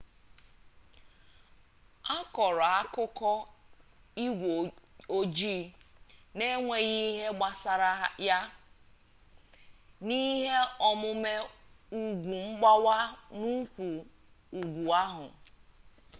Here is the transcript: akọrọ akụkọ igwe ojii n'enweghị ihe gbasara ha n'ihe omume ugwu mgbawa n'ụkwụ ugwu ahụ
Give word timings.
akọrọ 2.17 2.65
akụkọ 2.81 3.31
igwe 4.25 4.53
ojii 5.17 5.61
n'enweghị 6.37 6.95
ihe 7.09 7.25
gbasara 7.37 7.89
ha 8.01 8.07
n'ihe 10.05 10.55
omume 10.89 11.33
ugwu 11.99 12.37
mgbawa 12.53 12.97
n'ụkwụ 13.39 13.87
ugwu 14.59 14.83
ahụ 15.03 15.25